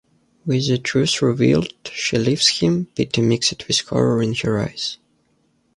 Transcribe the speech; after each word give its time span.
With 0.47 0.67
the 0.67 0.79
truth 0.79 1.21
revealed, 1.21 1.71
she 1.93 2.17
leaves 2.17 2.47
him, 2.47 2.87
pity 2.95 3.21
mixed 3.21 3.67
with 3.67 3.81
horror 3.81 4.23
in 4.23 4.33
her 4.33 4.59
eyes. 4.59 4.97